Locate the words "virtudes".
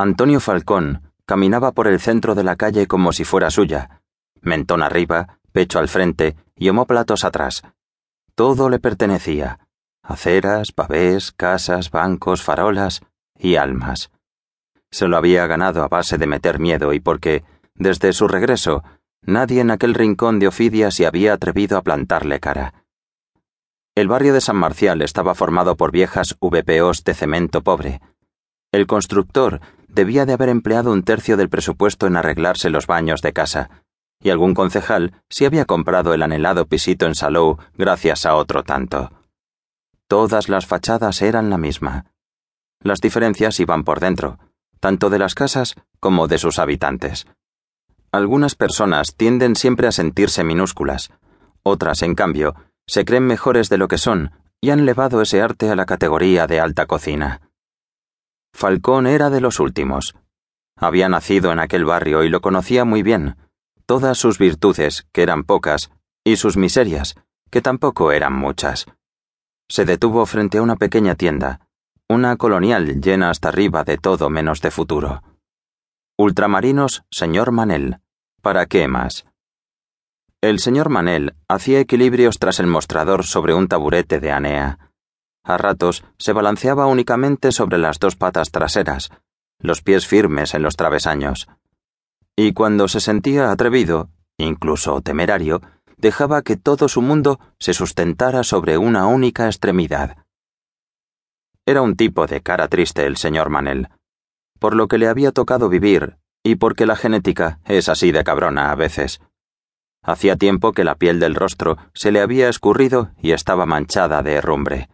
64.38-65.06